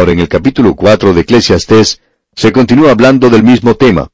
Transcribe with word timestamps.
Ahora, 0.00 0.12
en 0.12 0.20
el 0.20 0.28
capítulo 0.28 0.74
4 0.74 1.12
de 1.12 1.20
Eclesiastés, 1.20 2.00
se 2.34 2.52
continúa 2.52 2.92
hablando 2.92 3.28
del 3.28 3.42
mismo 3.42 3.74
tema. 3.74 4.08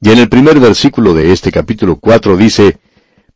Y 0.00 0.10
en 0.12 0.20
el 0.20 0.28
primer 0.28 0.60
versículo 0.60 1.14
de 1.14 1.32
este 1.32 1.50
capítulo 1.50 1.96
4 1.96 2.36
dice, 2.36 2.78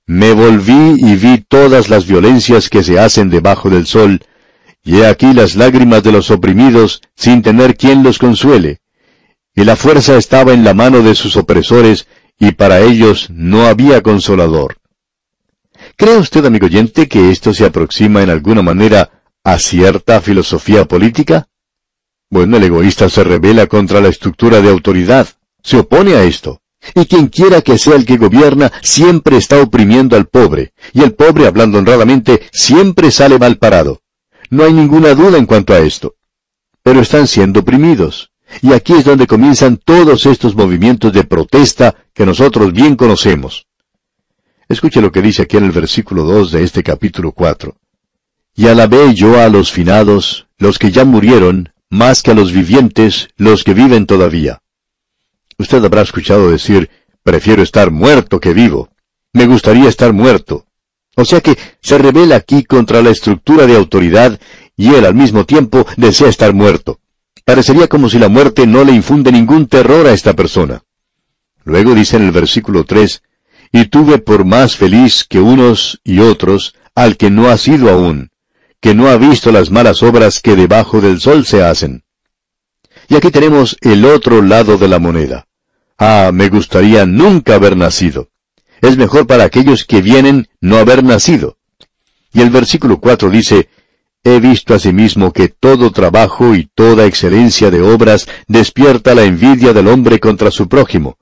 Me 0.06 0.32
volví 0.32 0.94
y 0.98 1.16
vi 1.16 1.38
todas 1.38 1.88
las 1.88 2.06
violencias 2.06 2.68
que 2.68 2.84
se 2.84 3.00
hacen 3.00 3.28
debajo 3.28 3.70
del 3.70 3.88
sol, 3.88 4.20
y 4.84 4.98
he 4.98 5.06
aquí 5.08 5.32
las 5.32 5.56
lágrimas 5.56 6.04
de 6.04 6.12
los 6.12 6.30
oprimidos, 6.30 7.02
sin 7.16 7.42
tener 7.42 7.76
quien 7.76 8.04
los 8.04 8.20
consuele. 8.20 8.78
Y 9.56 9.64
la 9.64 9.74
fuerza 9.74 10.16
estaba 10.16 10.52
en 10.52 10.62
la 10.62 10.74
mano 10.74 11.02
de 11.02 11.16
sus 11.16 11.36
opresores, 11.36 12.06
y 12.38 12.52
para 12.52 12.82
ellos 12.82 13.30
no 13.30 13.66
había 13.66 14.00
consolador. 14.00 14.76
¿Cree 15.96 16.18
usted, 16.18 16.44
amigo 16.44 16.66
oyente, 16.66 17.08
que 17.08 17.32
esto 17.32 17.52
se 17.52 17.64
aproxima 17.64 18.22
en 18.22 18.30
alguna 18.30 18.62
manera 18.62 19.24
a 19.42 19.58
cierta 19.58 20.20
filosofía 20.20 20.84
política? 20.84 21.48
Bueno, 22.28 22.56
el 22.56 22.64
egoísta 22.64 23.08
se 23.08 23.22
revela 23.22 23.66
contra 23.66 24.00
la 24.00 24.08
estructura 24.08 24.60
de 24.60 24.68
autoridad, 24.68 25.28
se 25.62 25.78
opone 25.78 26.14
a 26.14 26.24
esto. 26.24 26.60
Y 26.94 27.06
quien 27.06 27.28
quiera 27.28 27.62
que 27.62 27.78
sea 27.78 27.96
el 27.96 28.04
que 28.04 28.16
gobierna 28.16 28.72
siempre 28.82 29.36
está 29.36 29.60
oprimiendo 29.60 30.16
al 30.16 30.26
pobre, 30.26 30.72
y 30.92 31.02
el 31.02 31.14
pobre, 31.14 31.46
hablando 31.46 31.78
honradamente, 31.78 32.42
siempre 32.52 33.10
sale 33.10 33.38
mal 33.38 33.58
parado. 33.58 34.00
No 34.50 34.64
hay 34.64 34.72
ninguna 34.72 35.14
duda 35.14 35.38
en 35.38 35.46
cuanto 35.46 35.74
a 35.74 35.78
esto. 35.78 36.14
Pero 36.82 37.00
están 37.00 37.26
siendo 37.26 37.60
oprimidos. 37.60 38.30
Y 38.62 38.72
aquí 38.72 38.92
es 38.92 39.04
donde 39.04 39.26
comienzan 39.26 39.76
todos 39.76 40.26
estos 40.26 40.54
movimientos 40.54 41.12
de 41.12 41.24
protesta 41.24 41.96
que 42.14 42.24
nosotros 42.24 42.72
bien 42.72 42.94
conocemos. 42.94 43.66
Escuche 44.68 45.00
lo 45.00 45.10
que 45.10 45.22
dice 45.22 45.42
aquí 45.42 45.56
en 45.56 45.64
el 45.64 45.72
versículo 45.72 46.22
2 46.24 46.52
de 46.52 46.64
este 46.64 46.82
capítulo 46.82 47.32
4. 47.32 47.76
Y 48.54 48.68
alabé 48.68 49.14
yo 49.14 49.40
a 49.40 49.48
los 49.48 49.72
finados, 49.72 50.46
los 50.58 50.78
que 50.78 50.90
ya 50.90 51.04
murieron, 51.04 51.72
más 51.90 52.22
que 52.22 52.32
a 52.32 52.34
los 52.34 52.52
vivientes, 52.52 53.28
los 53.36 53.64
que 53.64 53.74
viven 53.74 54.06
todavía. 54.06 54.62
Usted 55.58 55.84
habrá 55.84 56.02
escuchado 56.02 56.50
decir, 56.50 56.90
prefiero 57.22 57.62
estar 57.62 57.90
muerto 57.90 58.40
que 58.40 58.52
vivo. 58.52 58.90
Me 59.32 59.46
gustaría 59.46 59.88
estar 59.88 60.12
muerto. 60.12 60.66
O 61.16 61.24
sea 61.24 61.40
que 61.40 61.56
se 61.80 61.98
revela 61.98 62.36
aquí 62.36 62.64
contra 62.64 63.02
la 63.02 63.10
estructura 63.10 63.66
de 63.66 63.76
autoridad 63.76 64.38
y 64.76 64.94
él 64.94 65.06
al 65.06 65.14
mismo 65.14 65.46
tiempo 65.46 65.86
desea 65.96 66.28
estar 66.28 66.52
muerto. 66.52 67.00
Parecería 67.44 67.88
como 67.88 68.08
si 68.10 68.18
la 68.18 68.28
muerte 68.28 68.66
no 68.66 68.84
le 68.84 68.92
infunde 68.92 69.32
ningún 69.32 69.66
terror 69.66 70.06
a 70.06 70.12
esta 70.12 70.34
persona. 70.34 70.82
Luego 71.64 71.94
dice 71.94 72.16
en 72.16 72.24
el 72.24 72.32
versículo 72.32 72.84
3, 72.84 73.22
y 73.72 73.86
tuve 73.86 74.18
por 74.18 74.44
más 74.44 74.76
feliz 74.76 75.24
que 75.24 75.40
unos 75.40 76.00
y 76.04 76.20
otros 76.20 76.74
al 76.94 77.16
que 77.16 77.30
no 77.30 77.48
ha 77.48 77.56
sido 77.56 77.90
aún, 77.90 78.30
que 78.80 78.94
no 78.94 79.08
ha 79.08 79.16
visto 79.16 79.52
las 79.52 79.70
malas 79.70 80.02
obras 80.02 80.40
que 80.40 80.56
debajo 80.56 81.00
del 81.00 81.20
sol 81.20 81.44
se 81.44 81.62
hacen. 81.62 82.04
Y 83.08 83.16
aquí 83.16 83.30
tenemos 83.30 83.76
el 83.80 84.04
otro 84.04 84.42
lado 84.42 84.78
de 84.78 84.88
la 84.88 84.98
moneda. 84.98 85.46
Ah, 85.98 86.30
me 86.32 86.48
gustaría 86.48 87.06
nunca 87.06 87.54
haber 87.54 87.76
nacido. 87.76 88.28
Es 88.82 88.96
mejor 88.96 89.26
para 89.26 89.44
aquellos 89.44 89.84
que 89.84 90.02
vienen 90.02 90.48
no 90.60 90.76
haber 90.76 91.02
nacido. 91.02 91.56
Y 92.32 92.42
el 92.42 92.50
versículo 92.50 93.00
4 93.00 93.30
dice, 93.30 93.68
He 94.22 94.40
visto 94.40 94.74
asimismo 94.74 95.32
que 95.32 95.48
todo 95.48 95.92
trabajo 95.92 96.54
y 96.54 96.68
toda 96.74 97.06
excelencia 97.06 97.70
de 97.70 97.80
obras 97.80 98.28
despierta 98.48 99.14
la 99.14 99.22
envidia 99.22 99.72
del 99.72 99.86
hombre 99.86 100.18
contra 100.18 100.50
su 100.50 100.68
prójimo. 100.68 101.16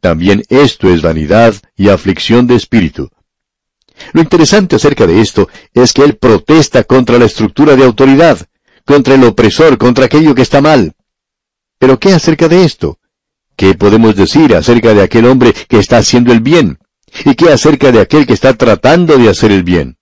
También 0.00 0.42
esto 0.48 0.92
es 0.92 1.00
vanidad 1.00 1.54
y 1.76 1.88
aflicción 1.88 2.48
de 2.48 2.56
espíritu. 2.56 3.10
Lo 4.12 4.20
interesante 4.20 4.76
acerca 4.76 5.06
de 5.06 5.20
esto 5.20 5.48
es 5.74 5.92
que 5.92 6.02
él 6.02 6.16
protesta 6.16 6.84
contra 6.84 7.18
la 7.18 7.26
estructura 7.26 7.76
de 7.76 7.84
autoridad, 7.84 8.38
contra 8.84 9.14
el 9.14 9.24
opresor, 9.24 9.78
contra 9.78 10.06
aquello 10.06 10.34
que 10.34 10.42
está 10.42 10.60
mal. 10.60 10.94
Pero 11.78 11.98
¿qué 11.98 12.12
acerca 12.12 12.48
de 12.48 12.64
esto? 12.64 12.98
¿Qué 13.56 13.74
podemos 13.74 14.16
decir 14.16 14.54
acerca 14.54 14.94
de 14.94 15.02
aquel 15.02 15.26
hombre 15.26 15.52
que 15.52 15.78
está 15.78 15.98
haciendo 15.98 16.32
el 16.32 16.40
bien? 16.40 16.78
¿Y 17.24 17.34
qué 17.34 17.50
acerca 17.50 17.92
de 17.92 18.00
aquel 18.00 18.26
que 18.26 18.32
está 18.32 18.54
tratando 18.54 19.18
de 19.18 19.28
hacer 19.28 19.52
el 19.52 19.62
bien? 19.62 19.98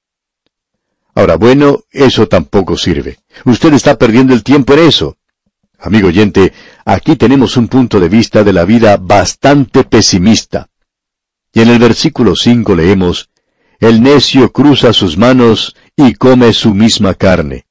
Ahora, 1.15 1.37
bueno, 1.37 1.81
eso 1.91 2.29
tampoco 2.29 2.77
sirve. 2.77 3.19
Usted 3.45 3.75
está 3.75 3.99
perdiendo 3.99 4.33
el 4.33 4.43
tiempo 4.43 4.75
en 4.75 4.81
eso. 4.81 5.17
Amigo 5.79 6.09
oyente, 6.09 6.53
aquí 6.85 7.17
tenemos 7.17 7.57
un 7.57 7.69
punto 7.69 7.99
de 7.99 8.09
vista 8.09 8.45
de 8.45 8.53
la 8.53 8.65
vida 8.65 8.97
bastante 8.99 9.85
pesimista. 9.85 10.69
Y 11.53 11.63
en 11.63 11.71
el 11.71 11.79
versículo 11.79 12.37
5 12.37 12.75
leemos, 12.75 13.31
El 13.81 14.03
necio 14.03 14.53
cruza 14.53 14.93
sus 14.93 15.17
manos 15.17 15.75
y 15.97 16.13
come 16.13 16.53
su 16.53 16.75
misma 16.75 17.15
carne. 17.15 17.65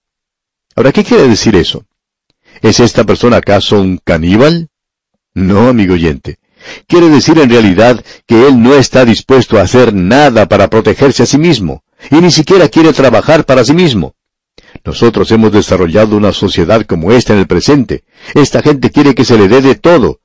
Ahora, 0.76 0.92
¿qué 0.92 1.04
quiere 1.04 1.28
decir 1.28 1.56
eso? 1.56 1.86
¿Es 2.64 2.80
esta 2.80 3.04
persona 3.04 3.38
acaso 3.38 3.80
un 3.80 4.00
caníbal? 4.04 4.70
No, 5.36 5.68
amigo 5.68 5.94
oyente. 5.94 6.40
Quiere 6.88 7.10
decir 7.10 7.38
en 7.38 7.52
realidad 7.52 8.04
que 8.26 8.48
él 8.48 8.60
no 8.60 8.74
está 8.74 9.06
dispuesto 9.06 9.60
a 9.60 9.62
hacer 9.62 9.94
nada 9.94 10.48
para 10.48 10.68
protegerse 10.68 11.24
a 11.24 11.26
sí 11.28 11.38
mismo, 11.38 11.84
y 12.10 12.16
ni 12.16 12.32
siquiera 12.32 12.70
quiere 12.70 12.92
trabajar 12.92 13.46
para 13.46 13.64
sí 13.64 13.74
mismo. 13.74 14.16
Nosotros 14.84 15.32
hemos 15.32 15.52
desarrollado 15.52 16.18
una 16.18 16.34
sociedad 16.34 16.88
como 16.88 17.12
esta 17.12 17.34
en 17.34 17.40
el 17.40 17.48
presente. 17.48 18.04
Esta 18.34 18.64
gente 18.64 18.90
quiere 18.90 19.14
que 19.14 19.26
se 19.26 19.38
le 19.38 19.48
dé 19.48 19.62
de 19.62 19.76
todo. 19.76 20.22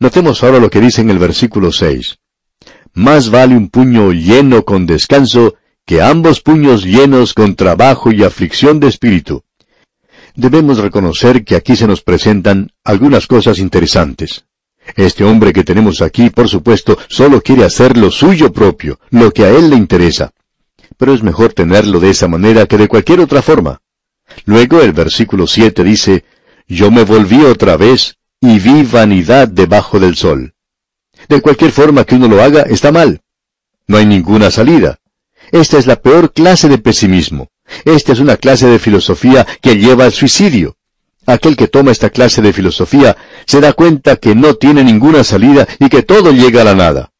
Notemos 0.00 0.42
ahora 0.42 0.58
lo 0.58 0.68
que 0.68 0.80
dice 0.80 1.00
en 1.00 1.10
el 1.10 1.20
versículo 1.20 1.70
6. 1.70 2.18
Más 2.94 3.30
vale 3.30 3.56
un 3.56 3.68
puño 3.68 4.12
lleno 4.12 4.64
con 4.64 4.86
descanso 4.86 5.54
que 5.86 6.02
ambos 6.02 6.40
puños 6.40 6.84
llenos 6.84 7.34
con 7.34 7.54
trabajo 7.56 8.12
y 8.12 8.22
aflicción 8.22 8.80
de 8.80 8.88
espíritu. 8.88 9.42
Debemos 10.34 10.78
reconocer 10.78 11.44
que 11.44 11.56
aquí 11.56 11.76
se 11.76 11.86
nos 11.86 12.02
presentan 12.02 12.70
algunas 12.84 13.26
cosas 13.26 13.58
interesantes. 13.58 14.44
Este 14.96 15.24
hombre 15.24 15.52
que 15.52 15.64
tenemos 15.64 16.02
aquí, 16.02 16.30
por 16.30 16.48
supuesto, 16.48 16.98
solo 17.08 17.40
quiere 17.40 17.64
hacer 17.64 17.96
lo 17.96 18.10
suyo 18.10 18.52
propio, 18.52 18.98
lo 19.10 19.32
que 19.32 19.44
a 19.44 19.50
él 19.50 19.70
le 19.70 19.76
interesa 19.76 20.32
pero 21.02 21.14
es 21.14 21.22
mejor 21.24 21.52
tenerlo 21.52 21.98
de 21.98 22.10
esa 22.10 22.28
manera 22.28 22.66
que 22.66 22.78
de 22.78 22.86
cualquier 22.86 23.18
otra 23.18 23.42
forma. 23.42 23.80
Luego 24.44 24.80
el 24.80 24.92
versículo 24.92 25.48
7 25.48 25.82
dice, 25.82 26.24
Yo 26.68 26.92
me 26.92 27.02
volví 27.02 27.42
otra 27.44 27.76
vez 27.76 28.18
y 28.40 28.60
vi 28.60 28.84
vanidad 28.84 29.48
debajo 29.48 29.98
del 29.98 30.14
sol. 30.14 30.54
De 31.28 31.40
cualquier 31.40 31.72
forma 31.72 32.04
que 32.04 32.14
uno 32.14 32.28
lo 32.28 32.42
haga, 32.42 32.62
está 32.62 32.92
mal. 32.92 33.20
No 33.86 33.96
hay 33.98 34.06
ninguna 34.06 34.50
salida. 34.50 34.98
Esta 35.50 35.78
es 35.78 35.86
la 35.86 35.96
peor 35.96 36.32
clase 36.32 36.68
de 36.68 36.78
pesimismo. 36.78 37.48
Esta 37.84 38.12
es 38.12 38.20
una 38.20 38.36
clase 38.36 38.66
de 38.66 38.78
filosofía 38.78 39.46
que 39.60 39.76
lleva 39.76 40.04
al 40.04 40.12
suicidio. 40.12 40.76
Aquel 41.26 41.56
que 41.56 41.68
toma 41.68 41.92
esta 41.92 42.10
clase 42.10 42.42
de 42.42 42.52
filosofía 42.52 43.16
se 43.46 43.60
da 43.60 43.72
cuenta 43.72 44.16
que 44.16 44.34
no 44.34 44.54
tiene 44.54 44.82
ninguna 44.82 45.24
salida 45.24 45.66
y 45.78 45.88
que 45.88 46.02
todo 46.02 46.32
llega 46.32 46.62
a 46.62 46.64
la 46.64 46.74
nada. 46.74 47.12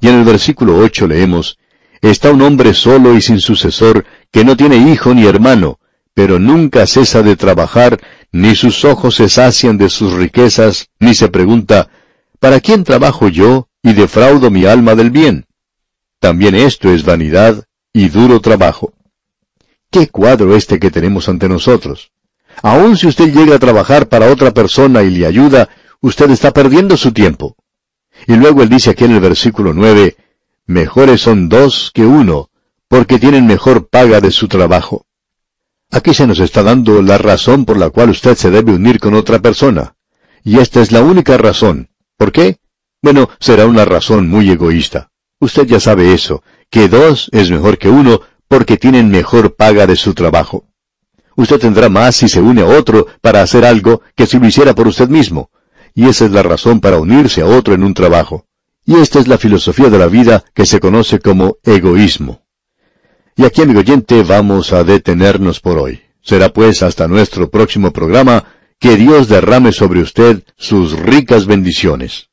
Y 0.00 0.08
en 0.08 0.16
el 0.16 0.24
versículo 0.24 0.78
8 0.78 1.08
leemos, 1.08 1.58
Está 2.02 2.30
un 2.30 2.42
hombre 2.42 2.74
solo 2.74 3.14
y 3.14 3.20
sin 3.20 3.40
sucesor, 3.40 4.04
que 4.30 4.44
no 4.44 4.56
tiene 4.56 4.76
hijo 4.76 5.14
ni 5.14 5.26
hermano, 5.26 5.80
pero 6.14 6.38
nunca 6.38 6.86
cesa 6.86 7.22
de 7.22 7.36
trabajar, 7.36 7.98
ni 8.32 8.54
sus 8.54 8.84
ojos 8.84 9.16
se 9.16 9.28
sacian 9.28 9.78
de 9.78 9.88
sus 9.88 10.12
riquezas, 10.12 10.90
ni 11.00 11.14
se 11.14 11.28
pregunta, 11.28 11.88
¿para 12.40 12.60
quién 12.60 12.84
trabajo 12.84 13.28
yo 13.28 13.68
y 13.82 13.92
defraudo 13.92 14.50
mi 14.50 14.64
alma 14.64 14.94
del 14.94 15.10
bien? 15.10 15.46
También 16.20 16.54
esto 16.54 16.90
es 16.90 17.04
vanidad 17.04 17.64
y 17.92 18.08
duro 18.08 18.40
trabajo. 18.40 18.92
¿Qué 19.90 20.08
cuadro 20.08 20.56
este 20.56 20.78
que 20.78 20.90
tenemos 20.90 21.28
ante 21.28 21.48
nosotros? 21.48 22.12
Aun 22.62 22.96
si 22.96 23.06
usted 23.06 23.32
llega 23.32 23.56
a 23.56 23.58
trabajar 23.58 24.08
para 24.08 24.30
otra 24.30 24.52
persona 24.52 25.02
y 25.02 25.10
le 25.10 25.26
ayuda, 25.26 25.68
usted 26.00 26.30
está 26.30 26.52
perdiendo 26.52 26.96
su 26.96 27.12
tiempo. 27.12 27.56
Y 28.26 28.34
luego 28.34 28.62
él 28.62 28.68
dice 28.68 28.90
aquí 28.90 29.04
en 29.04 29.12
el 29.12 29.20
versículo 29.20 29.72
nueve, 29.74 30.16
Mejores 30.66 31.20
son 31.20 31.48
dos 31.48 31.92
que 31.94 32.04
uno, 32.04 32.50
porque 32.88 33.20
tienen 33.20 33.46
mejor 33.46 33.88
paga 33.88 34.20
de 34.20 34.32
su 34.32 34.48
trabajo. 34.48 35.06
Aquí 35.90 36.12
se 36.12 36.26
nos 36.26 36.40
está 36.40 36.64
dando 36.64 37.02
la 37.02 37.18
razón 37.18 37.64
por 37.64 37.76
la 37.76 37.90
cual 37.90 38.10
usted 38.10 38.36
se 38.36 38.50
debe 38.50 38.72
unir 38.72 38.98
con 38.98 39.14
otra 39.14 39.38
persona. 39.38 39.94
Y 40.42 40.58
esta 40.58 40.80
es 40.80 40.90
la 40.90 41.02
única 41.02 41.36
razón. 41.36 41.90
¿Por 42.16 42.32
qué? 42.32 42.58
Bueno, 43.02 43.28
será 43.38 43.66
una 43.66 43.84
razón 43.84 44.28
muy 44.28 44.50
egoísta. 44.50 45.10
Usted 45.38 45.66
ya 45.66 45.80
sabe 45.80 46.14
eso, 46.14 46.42
que 46.70 46.88
dos 46.88 47.28
es 47.32 47.50
mejor 47.50 47.78
que 47.78 47.90
uno 47.90 48.20
porque 48.48 48.76
tienen 48.76 49.10
mejor 49.10 49.54
paga 49.54 49.86
de 49.86 49.96
su 49.96 50.14
trabajo. 50.14 50.64
Usted 51.36 51.58
tendrá 51.58 51.88
más 51.88 52.16
si 52.16 52.28
se 52.28 52.40
une 52.40 52.62
a 52.62 52.66
otro 52.66 53.06
para 53.20 53.42
hacer 53.42 53.64
algo 53.64 54.00
que 54.14 54.26
si 54.26 54.38
lo 54.38 54.46
hiciera 54.46 54.74
por 54.74 54.88
usted 54.88 55.08
mismo. 55.08 55.50
Y 55.94 56.08
esa 56.08 56.24
es 56.24 56.30
la 56.30 56.42
razón 56.42 56.80
para 56.80 56.98
unirse 56.98 57.42
a 57.42 57.46
otro 57.46 57.74
en 57.74 57.82
un 57.82 57.92
trabajo. 57.92 58.46
Y 58.86 58.94
esta 58.96 59.18
es 59.18 59.28
la 59.28 59.36
filosofía 59.36 59.90
de 59.90 59.98
la 59.98 60.06
vida 60.06 60.44
que 60.54 60.64
se 60.64 60.80
conoce 60.80 61.18
como 61.18 61.58
egoísmo. 61.64 62.42
Y 63.36 63.44
aquí, 63.44 63.62
amigo 63.62 63.80
oyente, 63.80 64.22
vamos 64.22 64.72
a 64.72 64.84
detenernos 64.84 65.60
por 65.60 65.78
hoy. 65.78 66.00
Será 66.22 66.48
pues 66.48 66.82
hasta 66.82 67.06
nuestro 67.06 67.50
próximo 67.50 67.92
programa 67.92 68.44
que 68.78 68.96
Dios 68.96 69.28
derrame 69.28 69.72
sobre 69.72 70.00
usted 70.00 70.42
sus 70.56 70.92
ricas 70.92 71.46
bendiciones. 71.46 72.28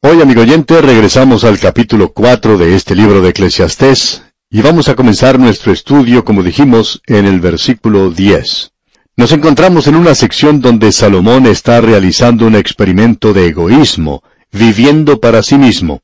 Hoy, 0.00 0.20
amigo 0.20 0.42
oyente, 0.42 0.80
regresamos 0.80 1.44
al 1.44 1.58
capítulo 1.58 2.12
4 2.12 2.58
de 2.58 2.74
este 2.74 2.94
libro 2.94 3.20
de 3.20 3.30
Eclesiastés 3.30 4.22
y 4.50 4.62
vamos 4.62 4.88
a 4.88 4.94
comenzar 4.94 5.38
nuestro 5.38 5.72
estudio, 5.72 6.24
como 6.24 6.42
dijimos, 6.42 7.02
en 7.06 7.26
el 7.26 7.40
versículo 7.40 8.10
10. 8.10 8.72
Nos 9.16 9.32
encontramos 9.32 9.86
en 9.86 9.96
una 9.96 10.14
sección 10.14 10.60
donde 10.60 10.90
Salomón 10.90 11.46
está 11.46 11.80
realizando 11.80 12.46
un 12.46 12.56
experimento 12.56 13.32
de 13.32 13.48
egoísmo, 13.48 14.22
viviendo 14.52 15.20
para 15.20 15.42
sí 15.42 15.56
mismo. 15.56 16.02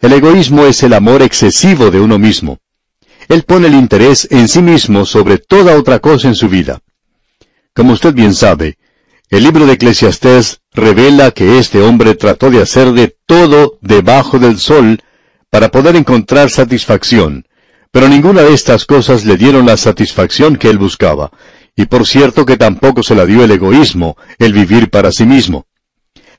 El 0.00 0.12
egoísmo 0.12 0.66
es 0.66 0.82
el 0.82 0.92
amor 0.92 1.22
excesivo 1.22 1.90
de 1.90 2.00
uno 2.00 2.18
mismo. 2.18 2.58
Él 3.28 3.44
pone 3.44 3.68
el 3.68 3.74
interés 3.74 4.28
en 4.30 4.48
sí 4.48 4.60
mismo 4.60 5.06
sobre 5.06 5.38
toda 5.38 5.76
otra 5.76 5.98
cosa 5.98 6.28
en 6.28 6.34
su 6.34 6.48
vida. 6.48 6.80
Como 7.74 7.94
usted 7.94 8.12
bien 8.12 8.34
sabe, 8.34 8.76
el 9.32 9.44
libro 9.44 9.64
de 9.64 9.72
Eclesiastés 9.72 10.60
revela 10.74 11.30
que 11.30 11.58
este 11.58 11.80
hombre 11.80 12.14
trató 12.14 12.50
de 12.50 12.60
hacer 12.60 12.92
de 12.92 13.16
todo 13.24 13.78
debajo 13.80 14.38
del 14.38 14.58
sol 14.58 15.00
para 15.48 15.70
poder 15.70 15.96
encontrar 15.96 16.50
satisfacción, 16.50 17.46
pero 17.90 18.10
ninguna 18.10 18.42
de 18.42 18.52
estas 18.52 18.84
cosas 18.84 19.24
le 19.24 19.38
dieron 19.38 19.64
la 19.64 19.78
satisfacción 19.78 20.56
que 20.56 20.68
él 20.68 20.76
buscaba, 20.76 21.30
y 21.74 21.86
por 21.86 22.06
cierto 22.06 22.44
que 22.44 22.58
tampoco 22.58 23.02
se 23.02 23.14
la 23.14 23.24
dio 23.24 23.42
el 23.42 23.50
egoísmo, 23.52 24.18
el 24.38 24.52
vivir 24.52 24.90
para 24.90 25.10
sí 25.10 25.24
mismo. 25.24 25.64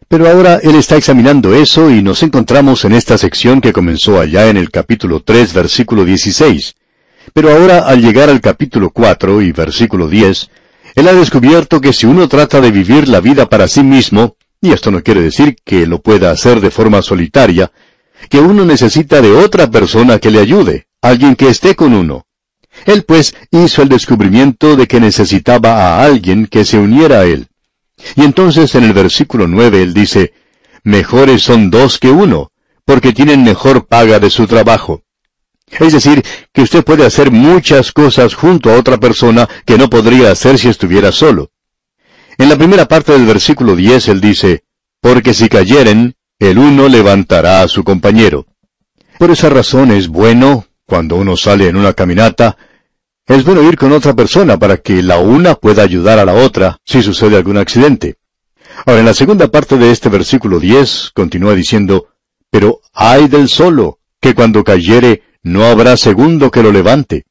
Pero 0.08 0.30
ahora 0.30 0.60
él 0.62 0.76
está 0.76 0.96
examinando 0.96 1.56
eso 1.56 1.90
y 1.90 2.04
nos 2.04 2.22
encontramos 2.22 2.86
en 2.86 2.94
esta 2.94 3.18
sección 3.18 3.60
que 3.60 3.74
comenzó 3.74 4.20
allá 4.20 4.50
en 4.50 4.58
el 4.58 4.70
capítulo 4.70 5.20
3, 5.22 5.52
versículo 5.52 6.06
16. 6.06 6.76
Pero 7.34 7.50
ahora 7.50 7.88
al 7.88 8.04
llegar 8.04 8.30
al 8.30 8.40
capítulo 8.40 8.92
4 8.92 9.42
y 9.42 9.52
versículo 9.52 10.08
10, 10.08 10.52
él 10.96 11.08
ha 11.08 11.14
descubierto 11.14 11.82
que 11.82 11.94
si 11.94 12.06
uno 12.06 12.28
trata 12.28 12.62
de 12.62 12.72
vivir 12.72 13.08
la 13.08 13.20
vida 13.20 13.50
para 13.50 13.68
sí 13.68 13.84
mismo, 13.84 14.36
y 14.62 14.72
esto 14.72 14.92
no 14.92 15.02
quiere 15.02 15.22
decir 15.22 15.56
que 15.64 15.88
lo 15.88 16.02
pueda 16.02 16.32
hacer 16.32 16.62
de 16.62 16.72
forma 16.72 17.02
solitaria, 17.02 17.72
que 18.30 18.40
uno 18.40 18.64
necesita 18.66 19.22
de 19.22 19.32
otra 19.32 19.70
persona 19.70 20.20
que 20.20 20.32
le 20.32 20.40
ayude, 20.40 20.88
alguien 21.02 21.36
que 21.36 21.50
esté 21.50 21.76
con 21.76 21.94
uno. 21.94 22.26
Él 22.86 23.04
pues 23.04 23.36
hizo 23.52 23.82
el 23.82 23.90
descubrimiento 23.90 24.76
de 24.76 24.88
que 24.88 25.00
necesitaba 25.00 25.74
a 25.74 26.04
alguien 26.04 26.48
que 26.48 26.66
se 26.66 26.78
uniera 26.78 27.20
a 27.20 27.26
él. 27.26 27.48
Y 28.16 28.24
entonces 28.24 28.74
en 28.76 28.84
el 28.84 28.94
versículo 28.94 29.48
nueve 29.48 29.82
él 29.82 29.94
dice, 29.94 30.34
Mejores 30.84 31.44
son 31.44 31.70
dos 31.70 31.98
que 31.98 32.10
uno, 32.10 32.52
porque 32.86 33.14
tienen 33.14 33.44
mejor 33.44 33.88
paga 33.88 34.20
de 34.20 34.30
su 34.30 34.48
trabajo. 34.48 35.04
Es 35.68 35.94
decir, 35.94 36.24
que 36.52 36.62
usted 36.62 36.84
puede 36.84 37.06
hacer 37.06 37.32
muchas 37.32 37.92
cosas 37.92 38.34
junto 38.36 38.70
a 38.72 38.78
otra 38.78 39.00
persona 39.00 39.48
que 39.66 39.78
no 39.78 39.90
podría 39.90 40.32
hacer 40.32 40.58
si 40.58 40.70
estuviera 40.70 41.12
solo. 41.12 41.52
En 42.38 42.50
la 42.50 42.58
primera 42.58 42.88
parte 42.88 43.12
del 43.12 43.26
versículo 43.26 43.76
10 43.76 44.08
él 44.10 44.22
dice, 44.22 44.64
Porque 45.02 45.34
si 45.34 45.50
cayeren, 45.50 46.16
el 46.40 46.58
uno 46.58 46.88
levantará 46.88 47.62
a 47.62 47.68
su 47.68 47.84
compañero. 47.84 48.46
Por 49.18 49.32
esa 49.32 49.50
razón 49.50 49.92
es 49.92 50.08
bueno, 50.08 50.66
cuando 50.86 51.16
uno 51.16 51.38
sale 51.38 51.68
en 51.68 51.78
una 51.78 51.94
caminata, 51.94 52.58
es 53.26 53.44
bueno 53.46 53.64
ir 53.64 53.78
con 53.78 53.92
otra 53.94 54.14
persona 54.14 54.58
para 54.58 54.78
que 54.78 55.02
la 55.02 55.18
una 55.18 55.56
pueda 55.56 55.84
ayudar 55.84 56.20
a 56.20 56.26
la 56.26 56.34
otra 56.34 56.78
si 56.84 57.02
sucede 57.02 57.38
algún 57.38 57.58
accidente. 57.58 58.18
Ahora, 58.86 59.00
en 59.00 59.06
la 59.06 59.14
segunda 59.14 59.48
parte 59.48 59.78
de 59.78 59.92
este 59.92 60.10
versículo 60.10 60.60
10 60.60 61.12
continúa 61.14 61.56
diciendo, 61.56 62.10
Pero 62.50 62.82
ay 62.94 63.28
del 63.28 63.48
solo, 63.48 64.00
que 64.20 64.34
cuando 64.34 64.64
cayere 64.64 65.24
no 65.44 65.66
habrá 65.66 65.98
segundo 65.98 66.50
que 66.50 66.64
lo 66.64 66.72
levante. 66.72 67.26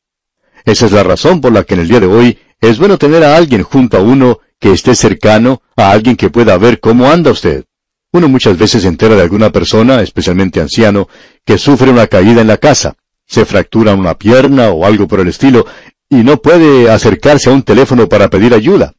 Esa 0.64 0.86
es 0.86 0.92
la 0.92 1.02
razón 1.02 1.40
por 1.40 1.52
la 1.52 1.64
que 1.64 1.74
en 1.74 1.80
el 1.80 1.88
día 1.88 2.00
de 2.00 2.06
hoy 2.06 2.38
es 2.60 2.78
bueno 2.78 2.98
tener 2.98 3.24
a 3.24 3.36
alguien 3.36 3.62
junto 3.62 3.96
a 3.96 4.00
uno 4.00 4.38
que 4.60 4.72
esté 4.72 4.94
cercano, 4.94 5.62
a 5.76 5.90
alguien 5.90 6.16
que 6.16 6.30
pueda 6.30 6.56
ver 6.56 6.78
cómo 6.78 7.10
anda 7.10 7.32
usted. 7.32 7.64
Uno 8.12 8.28
muchas 8.28 8.58
veces 8.58 8.82
se 8.82 8.88
entera 8.88 9.16
de 9.16 9.22
alguna 9.22 9.50
persona, 9.50 10.02
especialmente 10.02 10.60
anciano, 10.60 11.08
que 11.44 11.58
sufre 11.58 11.90
una 11.90 12.06
caída 12.06 12.42
en 12.42 12.46
la 12.46 12.58
casa, 12.58 12.94
se 13.26 13.44
fractura 13.46 13.94
una 13.94 14.14
pierna 14.16 14.68
o 14.68 14.84
algo 14.84 15.08
por 15.08 15.20
el 15.20 15.28
estilo, 15.28 15.66
y 16.08 16.16
no 16.16 16.36
puede 16.36 16.90
acercarse 16.90 17.48
a 17.48 17.54
un 17.54 17.62
teléfono 17.62 18.08
para 18.08 18.28
pedir 18.28 18.52
ayuda. 18.52 18.92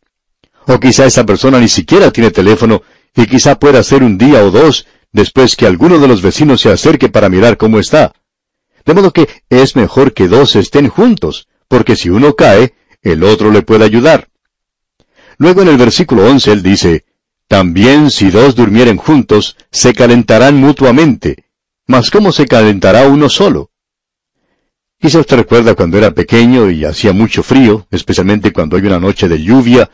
O 0.66 0.80
quizá 0.80 1.06
esa 1.06 1.26
persona 1.26 1.60
ni 1.60 1.70
siquiera 1.70 2.10
tiene 2.12 2.32
teléfono, 2.32 2.82
y 3.16 3.28
quizá 3.28 3.60
pueda 3.60 3.84
ser 3.84 4.04
un 4.04 4.18
día 4.18 4.44
o 4.44 4.50
dos 4.50 4.88
después 5.12 5.56
que 5.56 5.68
alguno 5.68 6.00
de 6.00 6.08
los 6.08 6.24
vecinos 6.24 6.62
se 6.62 6.72
acerque 6.72 7.10
para 7.10 7.30
mirar 7.30 7.56
cómo 7.56 7.80
está. 7.80 8.14
De 8.86 8.94
modo 8.94 9.12
que 9.12 9.28
es 9.50 9.76
mejor 9.76 10.14
que 10.14 10.28
dos 10.28 10.56
estén 10.56 10.90
juntos, 10.90 11.48
porque 11.68 11.96
si 11.96 12.10
uno 12.10 12.36
cae, 12.36 12.74
el 13.02 13.24
otro 13.24 13.52
le 13.52 13.62
puede 13.62 13.86
ayudar. 13.86 14.30
Luego 15.38 15.62
en 15.62 15.70
el 15.70 15.78
versículo 15.78 16.26
11 16.26 16.52
él 16.52 16.64
dice, 16.64 17.06
También 17.48 18.12
si 18.12 18.30
dos 18.30 18.56
durmieren 18.56 18.98
juntos, 18.98 19.58
se 19.72 19.94
calentarán 19.94 20.58
mutuamente. 20.58 21.46
Mas 21.88 22.12
¿cómo 22.12 22.32
se 22.32 22.46
calentará 22.46 23.08
uno 23.08 23.30
solo? 23.30 23.72
Quizá 25.00 25.20
usted 25.20 25.36
recuerda 25.36 25.76
cuando 25.76 25.98
era 25.98 26.12
pequeño 26.12 26.70
y 26.70 26.86
hacía 26.86 27.12
mucho 27.12 27.44
frío, 27.44 27.88
especialmente 27.92 28.54
cuando 28.54 28.78
hay 28.78 28.84
una 28.84 29.00
noche 29.00 29.28
de 29.28 29.42
lluvia, 29.42 29.90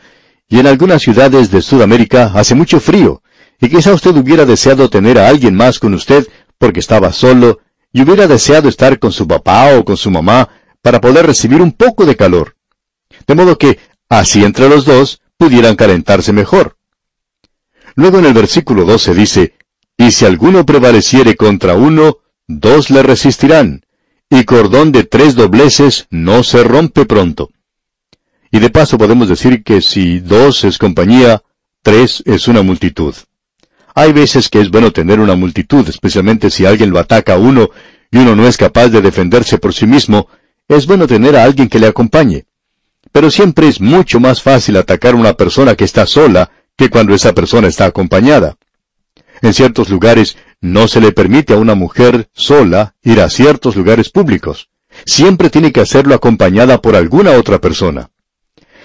y 0.48 0.60
en 0.60 0.68
algunas 0.68 1.02
ciudades 1.02 1.50
de 1.50 1.62
Sudamérica 1.62 2.32
hace 2.34 2.54
mucho 2.54 2.78
frío, 2.78 3.22
y 3.60 3.68
quizá 3.68 3.92
usted 3.92 4.16
hubiera 4.16 4.44
deseado 4.44 4.88
tener 4.88 5.18
a 5.18 5.28
alguien 5.28 5.54
más 5.54 5.80
con 5.80 5.94
usted 5.94 6.28
porque 6.58 6.80
estaba 6.80 7.12
solo 7.12 7.60
y 7.92 8.02
hubiera 8.02 8.26
deseado 8.26 8.68
estar 8.68 8.98
con 8.98 9.12
su 9.12 9.26
papá 9.26 9.76
o 9.76 9.84
con 9.84 9.96
su 9.96 10.10
mamá 10.10 10.48
para 10.82 11.00
poder 11.00 11.26
recibir 11.26 11.60
un 11.60 11.72
poco 11.72 12.06
de 12.06 12.16
calor. 12.16 12.56
De 13.26 13.34
modo 13.34 13.58
que, 13.58 13.78
así 14.08 14.44
entre 14.44 14.68
los 14.68 14.84
dos, 14.84 15.20
pudieran 15.36 15.76
calentarse 15.76 16.32
mejor. 16.32 16.76
Luego 17.94 18.18
en 18.18 18.26
el 18.26 18.34
versículo 18.34 18.84
12 18.84 19.14
dice, 19.14 19.54
Y 19.96 20.12
si 20.12 20.24
alguno 20.24 20.64
prevaleciere 20.64 21.36
contra 21.36 21.74
uno, 21.74 22.18
dos 22.46 22.90
le 22.90 23.02
resistirán, 23.02 23.84
y 24.28 24.44
cordón 24.44 24.92
de 24.92 25.04
tres 25.04 25.34
dobleces 25.34 26.06
no 26.10 26.42
se 26.42 26.62
rompe 26.62 27.04
pronto. 27.04 27.50
Y 28.52 28.58
de 28.60 28.70
paso 28.70 28.98
podemos 28.98 29.28
decir 29.28 29.62
que 29.62 29.80
si 29.80 30.20
dos 30.20 30.64
es 30.64 30.78
compañía, 30.78 31.42
tres 31.82 32.22
es 32.26 32.48
una 32.48 32.62
multitud. 32.62 33.14
Hay 33.94 34.12
veces 34.12 34.48
que 34.48 34.60
es 34.60 34.70
bueno 34.70 34.92
tener 34.92 35.20
una 35.20 35.34
multitud, 35.34 35.88
especialmente 35.88 36.50
si 36.50 36.66
alguien 36.66 36.90
lo 36.90 36.98
ataca 36.98 37.34
a 37.34 37.38
uno 37.38 37.70
y 38.10 38.18
uno 38.18 38.36
no 38.36 38.46
es 38.46 38.56
capaz 38.56 38.88
de 38.88 39.00
defenderse 39.00 39.58
por 39.58 39.74
sí 39.74 39.86
mismo, 39.86 40.28
es 40.68 40.86
bueno 40.86 41.06
tener 41.06 41.36
a 41.36 41.44
alguien 41.44 41.68
que 41.68 41.78
le 41.78 41.86
acompañe. 41.86 42.46
Pero 43.12 43.30
siempre 43.30 43.68
es 43.68 43.80
mucho 43.80 44.20
más 44.20 44.42
fácil 44.42 44.76
atacar 44.76 45.14
a 45.14 45.16
una 45.16 45.34
persona 45.34 45.74
que 45.74 45.84
está 45.84 46.06
sola 46.06 46.50
que 46.76 46.90
cuando 46.90 47.14
esa 47.14 47.34
persona 47.34 47.68
está 47.68 47.86
acompañada. 47.86 48.56
En 49.42 49.54
ciertos 49.54 49.88
lugares 49.88 50.36
no 50.60 50.86
se 50.86 51.00
le 51.00 51.12
permite 51.12 51.54
a 51.54 51.58
una 51.58 51.74
mujer 51.74 52.28
sola 52.32 52.94
ir 53.02 53.20
a 53.20 53.30
ciertos 53.30 53.76
lugares 53.76 54.10
públicos. 54.10 54.68
Siempre 55.06 55.50
tiene 55.50 55.72
que 55.72 55.80
hacerlo 55.80 56.14
acompañada 56.14 56.80
por 56.80 56.94
alguna 56.94 57.32
otra 57.32 57.60
persona. 57.60 58.10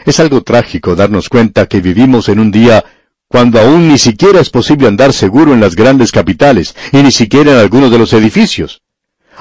Es 0.05 0.19
algo 0.19 0.41
trágico 0.43 0.95
darnos 0.95 1.29
cuenta 1.29 1.65
que 1.65 1.81
vivimos 1.81 2.29
en 2.29 2.39
un 2.39 2.51
día 2.51 2.85
cuando 3.27 3.59
aún 3.59 3.87
ni 3.87 3.97
siquiera 3.97 4.39
es 4.39 4.49
posible 4.49 4.87
andar 4.87 5.13
seguro 5.13 5.53
en 5.53 5.59
las 5.59 5.75
grandes 5.75 6.11
capitales, 6.11 6.75
y 6.91 6.97
ni 6.97 7.11
siquiera 7.11 7.53
en 7.53 7.57
algunos 7.59 7.91
de 7.91 7.97
los 7.97 8.13
edificios. 8.13 8.81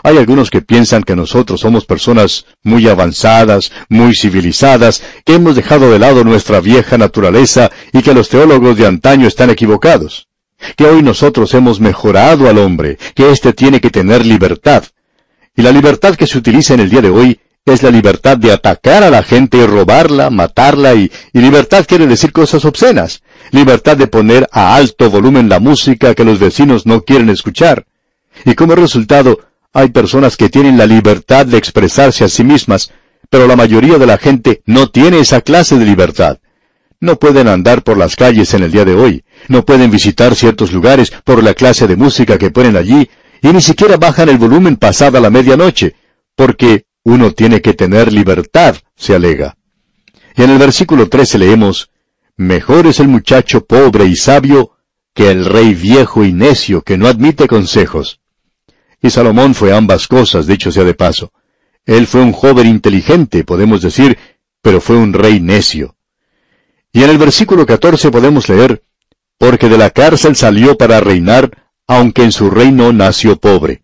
Hay 0.03 0.19
algunos 0.19 0.51
que 0.51 0.61
piensan 0.61 1.03
que 1.03 1.15
nosotros 1.15 1.61
somos 1.61 1.87
personas 1.87 2.47
muy 2.63 2.89
avanzadas, 2.89 3.71
muy 3.89 4.15
civilizadas, 4.15 5.03
que 5.25 5.35
hemos 5.35 5.55
dejado 5.55 5.91
de 5.91 5.99
lado 5.99 6.25
nuestra 6.25 6.61
vieja 6.61 6.99
naturaleza 6.99 7.71
y 7.93 8.03
que 8.03 8.15
los 8.15 8.29
teólogos 8.29 8.77
de 8.77 8.87
antaño 8.87 9.29
están 9.29 9.51
equivocados. 9.51 10.29
Que 10.77 10.87
hoy 10.87 11.03
nosotros 11.03 11.55
hemos 11.55 11.81
mejorado 11.81 12.49
al 12.49 12.59
hombre, 12.59 12.99
que 13.15 13.31
éste 13.31 13.53
tiene 13.53 13.81
que 13.81 13.91
tener 13.91 14.27
libertad. 14.27 14.85
Y 15.57 15.63
la 15.63 15.71
libertad 15.71 16.17
que 16.17 16.27
se 16.27 16.39
utiliza 16.39 16.75
en 16.75 16.81
el 16.81 16.91
día 16.91 17.01
de 17.01 17.11
hoy 17.11 17.41
es 17.65 17.83
la 17.83 17.91
libertad 17.91 18.37
de 18.37 18.53
atacar 18.53 19.03
a 19.03 19.11
la 19.11 19.23
gente 19.23 19.59
y 19.59 19.67
robarla, 19.67 20.31
matarla 20.31 20.95
y, 20.95 21.11
y 21.33 21.41
libertad 21.41 21.85
quiere 21.87 22.07
decir 22.07 22.33
cosas 22.33 22.65
obscenas 22.65 23.23
libertad 23.51 23.97
de 23.97 24.07
poner 24.07 24.49
a 24.53 24.75
alto 24.75 25.11
volumen 25.11 25.49
la 25.49 25.61
música 25.61 26.15
que 26.15 26.25
los 26.25 26.39
vecinos 26.39 26.87
no 26.87 27.03
quieren 27.03 27.31
escuchar. 27.31 27.87
Y 28.45 28.55
como 28.55 28.75
resultado, 28.75 29.39
hay 29.73 29.91
personas 29.91 30.37
que 30.37 30.49
tienen 30.49 30.77
la 30.77 30.87
libertad 30.87 31.47
de 31.47 31.59
expresarse 31.59 32.25
a 32.25 32.29
sí 32.29 32.45
mismas, 32.45 32.93
pero 33.31 33.47
la 33.47 33.57
mayoría 33.57 33.99
de 33.99 34.07
la 34.07 34.19
gente 34.19 34.63
no 34.67 34.89
tiene 34.89 35.21
esa 35.21 35.41
clase 35.41 35.79
de 35.79 35.85
libertad. 35.85 36.39
No 37.01 37.17
pueden 37.17 37.49
andar 37.49 37.83
por 37.83 37.97
las 37.97 38.17
calles 38.17 38.55
en 38.55 38.63
el 38.63 38.73
día 38.73 38.85
de 38.85 38.95
hoy, 38.95 39.25
no 39.49 39.65
pueden 39.65 39.91
visitar 39.91 40.35
ciertos 40.35 40.73
lugares 40.73 41.13
por 41.25 41.43
la 41.43 41.55
clase 41.55 41.87
de 41.87 41.97
música 41.97 42.39
que 42.39 42.51
ponen 42.51 42.77
allí, 42.77 43.09
y 43.43 43.49
ni 43.49 43.61
siquiera 43.61 43.97
bajan 43.97 44.29
el 44.29 44.39
volumen 44.39 44.77
pasada 44.77 45.21
la 45.21 45.31
medianoche, 45.31 45.95
porque 46.35 46.87
uno 47.05 47.33
tiene 47.33 47.61
que 47.61 47.75
tener 47.75 48.13
libertad, 48.13 48.77
se 48.97 49.15
alega. 49.15 49.57
Y 50.37 50.43
en 50.43 50.51
el 50.51 50.59
versículo 50.59 51.09
13 51.09 51.39
leemos, 51.39 51.91
Mejor 52.37 52.89
es 52.89 52.99
el 52.99 53.07
muchacho 53.07 53.65
pobre 53.65 54.07
y 54.07 54.17
sabio 54.17 54.73
que 55.15 55.31
el 55.31 55.45
rey 55.45 55.75
viejo 55.75 56.25
y 56.25 56.33
necio 56.33 56.83
que 56.83 56.99
no 56.99 57.07
admite 57.07 57.47
consejos. 57.47 58.21
Y 59.01 59.11
Salomón 59.11 59.55
fue 59.55 59.73
ambas 59.73 60.09
cosas, 60.09 60.49
dicho 60.49 60.73
sea 60.73 60.83
de 60.83 60.95
paso. 60.95 61.33
Él 61.87 62.09
fue 62.09 62.23
un 62.23 62.33
joven 62.33 62.67
inteligente, 62.67 63.45
podemos 63.45 63.83
decir, 63.83 64.19
pero 64.63 64.81
fue 64.81 64.97
un 64.97 65.13
rey 65.13 65.39
necio. 65.39 65.95
Y 66.93 67.05
en 67.05 67.11
el 67.11 67.19
versículo 67.19 67.67
14 67.67 68.11
podemos 68.11 68.49
leer, 68.49 68.83
porque 69.39 69.69
de 69.69 69.79
la 69.79 69.91
cárcel 69.91 70.35
salió 70.35 70.77
para 70.77 70.99
reinar, 70.99 71.69
aunque 71.87 72.25
en 72.25 72.33
su 72.33 72.51
reino 72.51 72.93
nació 72.93 73.37
pobre. 73.37 73.84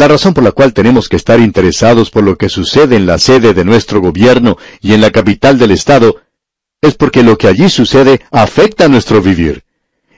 La 0.00 0.08
razón 0.08 0.32
por 0.32 0.42
la 0.42 0.52
cual 0.52 0.72
tenemos 0.72 1.10
que 1.10 1.16
estar 1.16 1.40
interesados 1.40 2.10
por 2.10 2.24
lo 2.24 2.38
que 2.38 2.48
sucede 2.48 2.96
en 2.96 3.04
la 3.04 3.18
sede 3.18 3.52
de 3.52 3.66
nuestro 3.66 4.00
gobierno 4.00 4.56
y 4.80 4.94
en 4.94 5.02
la 5.02 5.10
capital 5.10 5.58
del 5.58 5.72
Estado 5.72 6.22
es 6.80 6.94
porque 6.94 7.22
lo 7.22 7.36
que 7.36 7.48
allí 7.48 7.68
sucede 7.68 8.22
afecta 8.30 8.88
nuestro 8.88 9.20
vivir. 9.20 9.62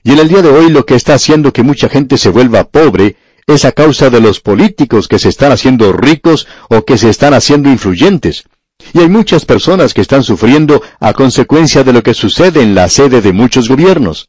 Y 0.05 0.13
en 0.13 0.21
el 0.21 0.29
día 0.29 0.41
de 0.41 0.51
hoy 0.51 0.71
lo 0.71 0.87
que 0.87 0.95
está 0.95 1.15
haciendo 1.15 1.53
que 1.53 1.65
mucha 1.65 1.89
gente 1.89 2.17
se 2.17 2.29
vuelva 2.29 2.63
pobre 2.63 3.17
es 3.49 3.65
a 3.65 3.73
causa 3.73 4.09
de 4.09 4.21
los 4.21 4.39
políticos 4.39 5.09
que 5.09 5.19
se 5.19 5.31
están 5.31 5.51
haciendo 5.51 5.93
ricos 5.93 6.47
o 6.71 6.85
que 6.85 6.97
se 6.97 7.11
están 7.11 7.35
haciendo 7.35 7.69
influyentes. 7.69 8.45
Y 8.95 9.01
hay 9.01 9.09
muchas 9.09 9.45
personas 9.45 9.95
que 9.95 10.03
están 10.03 10.23
sufriendo 10.23 10.81
a 11.01 11.13
consecuencia 11.13 11.83
de 11.83 11.93
lo 11.93 12.05
que 12.05 12.15
sucede 12.15 12.63
en 12.63 12.77
la 12.77 12.89
sede 12.89 13.21
de 13.21 13.33
muchos 13.33 13.69
gobiernos. 13.69 14.29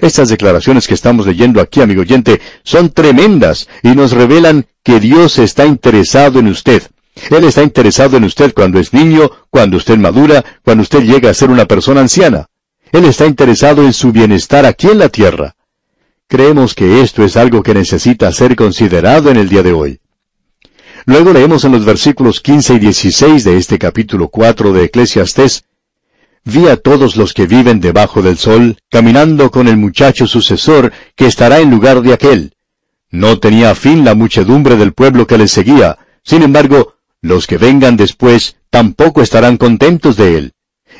Estas 0.00 0.28
declaraciones 0.28 0.86
que 0.86 0.94
estamos 0.94 1.26
leyendo 1.26 1.60
aquí, 1.60 1.80
amigo 1.80 2.02
oyente, 2.02 2.40
son 2.62 2.90
tremendas 2.90 3.68
y 3.82 3.90
nos 3.90 4.12
revelan 4.12 4.66
que 4.82 5.00
Dios 5.00 5.38
está 5.38 5.66
interesado 5.66 6.38
en 6.38 6.48
usted. 6.48 6.82
Él 7.30 7.44
está 7.44 7.62
interesado 7.62 8.16
en 8.16 8.24
usted 8.24 8.52
cuando 8.54 8.78
es 8.78 8.92
niño, 8.92 9.30
cuando 9.50 9.76
usted 9.76 9.98
madura, 9.98 10.44
cuando 10.64 10.82
usted 10.82 11.02
llega 11.02 11.30
a 11.30 11.34
ser 11.34 11.50
una 11.50 11.66
persona 11.66 12.00
anciana. 12.00 12.46
Él 12.90 13.04
está 13.04 13.26
interesado 13.26 13.82
en 13.82 13.92
su 13.92 14.12
bienestar 14.12 14.66
aquí 14.66 14.88
en 14.88 14.98
la 14.98 15.08
tierra. 15.08 15.54
Creemos 16.26 16.74
que 16.74 17.02
esto 17.02 17.24
es 17.24 17.36
algo 17.36 17.62
que 17.62 17.74
necesita 17.74 18.32
ser 18.32 18.56
considerado 18.56 19.30
en 19.30 19.36
el 19.36 19.48
día 19.48 19.62
de 19.62 19.72
hoy. 19.72 20.00
Luego 21.04 21.32
leemos 21.32 21.64
en 21.64 21.72
los 21.72 21.84
versículos 21.84 22.40
15 22.40 22.74
y 22.74 22.78
16 22.78 23.44
de 23.44 23.56
este 23.56 23.78
capítulo 23.78 24.28
4 24.28 24.72
de 24.72 24.84
Eclesiastés, 24.84 25.64
Vi 26.44 26.66
a 26.68 26.76
todos 26.76 27.16
los 27.16 27.34
que 27.34 27.46
viven 27.46 27.80
debajo 27.80 28.20
del 28.20 28.36
sol, 28.36 28.76
caminando 28.90 29.50
con 29.50 29.68
el 29.68 29.76
muchacho 29.76 30.26
sucesor 30.26 30.92
que 31.14 31.26
estará 31.26 31.60
en 31.60 31.70
lugar 31.70 32.02
de 32.02 32.12
aquel. 32.12 32.54
No 33.10 33.38
tenía 33.38 33.74
fin 33.74 34.04
la 34.04 34.14
muchedumbre 34.14 34.76
del 34.76 34.92
pueblo 34.92 35.26
que 35.26 35.38
le 35.38 35.46
seguía, 35.46 35.98
sin 36.24 36.42
embargo, 36.42 36.94
los 37.20 37.46
que 37.46 37.58
vengan 37.58 37.96
después 37.96 38.56
tampoco 38.70 39.22
estarán 39.22 39.56
contentos 39.56 40.16
de 40.16 40.36
él. 40.36 40.52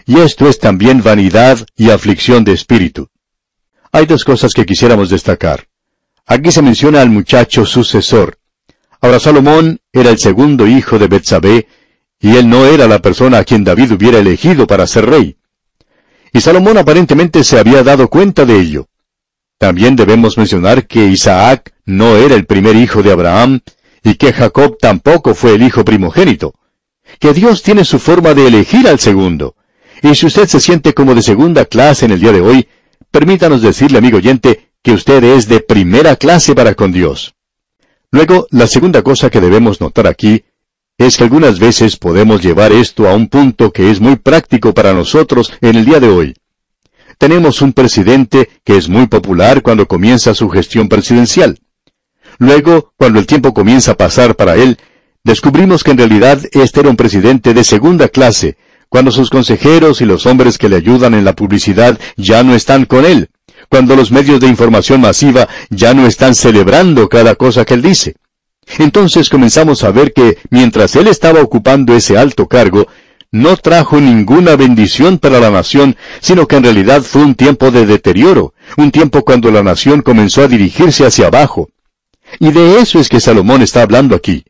Y 0.07 0.19
esto 0.21 0.49
es 0.49 0.59
también 0.59 1.03
vanidad 1.03 1.67
y 1.77 1.91
aflicción 1.91 2.45
de 2.45 2.53
espíritu. 2.53 3.09
Hay 3.91 4.07
dos 4.07 4.25
cosas 4.25 4.53
que 4.53 4.65
quisiéramos 4.65 5.11
destacar. 5.11 5.67
Aquí 6.27 6.53
se 6.53 6.63
menciona 6.63 7.03
al 7.03 7.11
muchacho 7.11 7.67
sucesor. 7.67 8.39
Ahora 9.01 9.19
Salomón 9.19 9.81
era 9.93 10.11
el 10.11 10.19
segundo 10.19 10.67
hijo 10.69 10.99
de 10.99 11.09
Betsabé, 11.09 11.67
y 12.23 12.37
él 12.37 12.49
no 12.49 12.65
era 12.65 12.87
la 12.87 13.01
persona 13.01 13.39
a 13.39 13.45
quien 13.45 13.65
David 13.65 13.93
hubiera 13.93 14.19
elegido 14.19 14.67
para 14.67 14.87
ser 14.87 15.07
rey. 15.07 15.37
Y 16.33 16.41
Salomón 16.41 16.79
aparentemente 16.79 17.45
se 17.45 17.59
había 17.59 17.83
dado 17.83 18.09
cuenta 18.09 18.47
de 18.47 18.59
ello. 18.59 18.87
También 19.59 19.97
debemos 19.97 20.39
mencionar 20.39 20.87
que 20.87 21.05
Isaac 21.05 21.75
no 21.85 22.17
era 22.17 22.37
el 22.37 22.47
primer 22.47 22.77
hijo 22.77 23.03
de 23.03 23.13
Abraham, 23.13 23.61
y 24.05 24.15
que 24.15 24.33
Jacob 24.33 24.79
tampoco 24.81 25.35
fue 25.35 25.55
el 25.55 25.63
hijo 25.63 25.85
primogénito. 25.85 26.55
Que 27.19 27.33
Dios 27.33 27.63
tiene 27.63 27.85
su 27.85 27.99
forma 27.99 28.35
de 28.35 28.47
elegir 28.47 28.89
al 28.89 28.99
segundo. 28.99 29.57
Y 30.01 30.15
si 30.15 30.27
usted 30.27 30.49
se 30.49 30.61
siente 30.61 30.95
como 30.95 31.15
de 31.15 31.23
segunda 31.23 31.65
clase 31.65 32.07
en 32.07 32.13
el 32.13 32.21
día 32.21 32.33
de 32.33 32.41
hoy, 32.41 32.69
permítanos 33.11 33.63
decirle, 33.63 33.99
amigo 33.99 34.19
oyente, 34.19 34.71
que 34.83 34.93
usted 34.93 35.23
es 35.23 35.49
de 35.49 35.61
primera 35.61 36.17
clase 36.17 36.55
para 36.55 36.75
con 36.75 36.93
Dios. 36.93 37.35
Luego, 38.11 38.47
la 38.51 38.67
segunda 38.67 39.03
cosa 39.03 39.31
que 39.31 39.41
debemos 39.41 39.81
notar 39.81 40.07
aquí 40.07 40.45
es 41.07 41.17
que 41.17 41.25
algunas 41.25 41.59
veces 41.59 41.97
podemos 41.97 42.43
llevar 42.43 42.73
esto 42.73 43.09
a 43.09 43.15
un 43.15 43.29
punto 43.29 43.73
que 43.73 43.91
es 43.91 44.01
muy 44.01 44.17
práctico 44.17 44.73
para 44.73 44.93
nosotros 44.93 45.53
en 45.61 45.77
el 45.77 45.85
día 45.85 46.01
de 46.01 46.09
hoy. 46.09 46.35
Tenemos 47.19 47.63
un 47.63 47.73
presidente 47.73 48.49
que 48.65 48.77
es 48.77 48.89
muy 48.89 49.07
popular 49.07 49.63
cuando 49.63 49.87
comienza 49.87 50.35
su 50.35 50.49
gestión 50.49 50.89
presidencial. 50.89 51.59
Luego, 52.39 52.93
cuando 52.97 53.19
el 53.19 53.27
tiempo 53.27 53.53
comienza 53.53 53.93
a 53.93 53.97
pasar 53.97 54.37
para 54.37 54.57
él, 54.57 54.79
descubrimos 55.25 55.85
que 55.85 55.93
en 55.93 55.99
realidad 55.99 56.41
este 56.53 56.81
era 56.81 56.91
un 56.91 56.97
presidente 56.97 57.55
de 57.55 57.65
segunda 57.65 58.09
clase, 58.09 58.57
cuando 58.89 59.11
sus 59.11 59.31
consejeros 59.31 60.01
y 60.01 60.05
los 60.05 60.27
hombres 60.27 60.59
que 60.59 60.69
le 60.69 60.77
ayudan 60.77 61.15
en 61.15 61.25
la 61.25 61.35
publicidad 61.35 61.99
ya 62.17 62.43
no 62.43 62.55
están 62.55 62.85
con 62.85 63.05
él, 63.05 63.31
cuando 63.69 63.97
los 63.97 64.11
medios 64.13 64.41
de 64.41 64.49
información 64.49 65.01
masiva 65.01 65.49
ya 65.71 65.95
no 65.95 66.07
están 66.07 66.35
celebrando 66.35 67.09
cada 67.09 67.35
cosa 67.35 67.65
que 67.65 67.75
él 67.75 67.83
dice. 67.83 68.17
Entonces 68.79 69.29
comenzamos 69.29 69.85
a 69.85 69.91
ver 69.91 70.13
que 70.13 70.39
mientras 70.51 70.97
él 70.97 71.09
estaba 71.09 71.41
ocupando 71.41 71.95
ese 71.95 72.17
alto 72.17 72.47
cargo, 72.47 72.87
no 73.31 73.57
trajo 73.57 74.01
ninguna 74.01 74.57
bendición 74.57 75.19
para 75.19 75.41
la 75.41 75.51
nación, 75.51 75.97
sino 76.21 76.47
que 76.47 76.57
en 76.57 76.65
realidad 76.65 77.03
fue 77.03 77.23
un 77.23 77.35
tiempo 77.35 77.71
de 77.71 77.87
deterioro, 77.87 78.55
un 78.77 78.91
tiempo 78.91 79.25
cuando 79.25 79.51
la 79.51 79.63
nación 79.63 80.03
comenzó 80.03 80.43
a 80.43 80.49
dirigirse 80.49 81.07
hacia 81.07 81.29
abajo. 81.29 81.71
Y 82.41 82.51
de 82.53 82.81
eso 82.81 82.99
es 82.99 83.09
que 83.09 83.21
Salomón 83.21 83.63
está 83.63 83.83
hablando 83.83 84.15
aquí. 84.15 84.45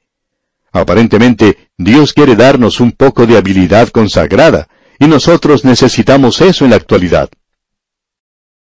Aparentemente, 0.72 1.68
Dios 1.76 2.12
quiere 2.12 2.34
darnos 2.34 2.80
un 2.80 2.92
poco 2.92 3.26
de 3.26 3.36
habilidad 3.36 3.88
consagrada, 3.88 4.68
y 4.98 5.06
nosotros 5.06 5.64
necesitamos 5.64 6.40
eso 6.40 6.64
en 6.64 6.70
la 6.70 6.76
actualidad. 6.76 7.28